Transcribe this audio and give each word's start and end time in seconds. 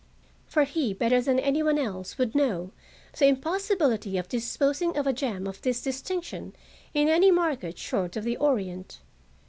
For 0.47 0.63
he, 0.63 0.95
better 0.95 1.21
than 1.21 1.37
any 1.39 1.61
one 1.61 1.77
else, 1.77 2.17
would 2.17 2.33
know 2.33 2.71
the 3.19 3.27
impossibility 3.27 4.17
of 4.17 4.27
disposing 4.27 4.97
of 4.97 5.05
a 5.05 5.13
gem 5.13 5.45
of 5.45 5.61
this 5.61 5.79
distinction 5.79 6.55
in 6.91 7.07
any 7.07 7.29
market 7.29 7.77
short 7.77 8.15
of 8.17 8.23
the 8.23 8.35
Orient. 8.37 9.01